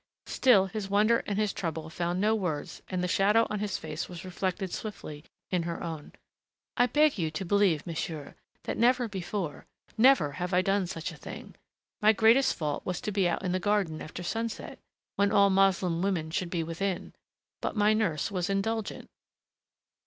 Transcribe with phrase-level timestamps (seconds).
[0.25, 4.09] Still his wonder and his trouble found no words and the shadow on his face
[4.09, 6.13] was reflected swiftly in her own.
[6.75, 8.33] "I beg you to believe, monsieur,
[8.63, 9.67] that never before
[9.99, 11.53] never have I done such a thing.
[12.01, 14.79] My greatest fault was to be out in the garden after sunset
[15.17, 17.13] when all Moslem women should be within.
[17.61, 19.07] But my nurse was indulgent."